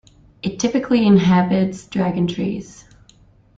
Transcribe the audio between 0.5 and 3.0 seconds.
typically inhabits dragon trees.